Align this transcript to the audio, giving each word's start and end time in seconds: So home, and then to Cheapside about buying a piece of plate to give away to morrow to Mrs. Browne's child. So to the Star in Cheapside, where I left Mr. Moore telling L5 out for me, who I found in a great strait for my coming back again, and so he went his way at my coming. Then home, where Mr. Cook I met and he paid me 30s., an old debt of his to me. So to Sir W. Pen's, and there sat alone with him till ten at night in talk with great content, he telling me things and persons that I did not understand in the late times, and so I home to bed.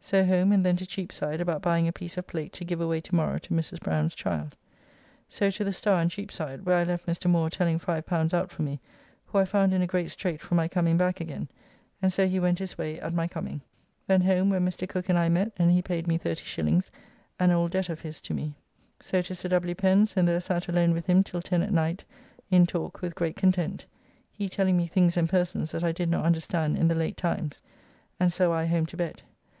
So 0.00 0.24
home, 0.24 0.50
and 0.50 0.66
then 0.66 0.76
to 0.78 0.84
Cheapside 0.84 1.40
about 1.40 1.62
buying 1.62 1.86
a 1.86 1.92
piece 1.92 2.16
of 2.18 2.26
plate 2.26 2.52
to 2.54 2.64
give 2.64 2.80
away 2.80 3.00
to 3.00 3.14
morrow 3.14 3.38
to 3.38 3.54
Mrs. 3.54 3.78
Browne's 3.78 4.16
child. 4.16 4.56
So 5.28 5.50
to 5.52 5.62
the 5.62 5.72
Star 5.72 6.02
in 6.02 6.08
Cheapside, 6.08 6.66
where 6.66 6.78
I 6.78 6.82
left 6.82 7.06
Mr. 7.06 7.30
Moore 7.30 7.48
telling 7.48 7.78
L5 7.78 8.34
out 8.34 8.50
for 8.50 8.62
me, 8.62 8.80
who 9.26 9.38
I 9.38 9.44
found 9.44 9.72
in 9.72 9.80
a 9.80 9.86
great 9.86 10.10
strait 10.10 10.40
for 10.40 10.56
my 10.56 10.66
coming 10.66 10.96
back 10.96 11.20
again, 11.20 11.48
and 12.02 12.12
so 12.12 12.26
he 12.26 12.40
went 12.40 12.58
his 12.58 12.76
way 12.76 12.98
at 12.98 13.14
my 13.14 13.28
coming. 13.28 13.60
Then 14.08 14.20
home, 14.20 14.50
where 14.50 14.58
Mr. 14.58 14.88
Cook 14.88 15.08
I 15.10 15.28
met 15.28 15.52
and 15.58 15.70
he 15.70 15.80
paid 15.80 16.08
me 16.08 16.18
30s., 16.18 16.90
an 17.38 17.52
old 17.52 17.70
debt 17.70 17.88
of 17.88 18.00
his 18.00 18.20
to 18.22 18.34
me. 18.34 18.56
So 18.98 19.22
to 19.22 19.32
Sir 19.32 19.48
W. 19.50 19.76
Pen's, 19.76 20.14
and 20.16 20.26
there 20.26 20.40
sat 20.40 20.66
alone 20.66 20.92
with 20.92 21.06
him 21.06 21.22
till 21.22 21.40
ten 21.40 21.62
at 21.62 21.72
night 21.72 22.02
in 22.50 22.66
talk 22.66 23.00
with 23.00 23.14
great 23.14 23.36
content, 23.36 23.86
he 24.32 24.48
telling 24.48 24.76
me 24.76 24.88
things 24.88 25.16
and 25.16 25.28
persons 25.28 25.70
that 25.70 25.84
I 25.84 25.92
did 25.92 26.10
not 26.10 26.24
understand 26.24 26.76
in 26.76 26.88
the 26.88 26.96
late 26.96 27.16
times, 27.16 27.62
and 28.18 28.32
so 28.32 28.52
I 28.52 28.66
home 28.66 28.86
to 28.86 28.96
bed. 28.96 29.22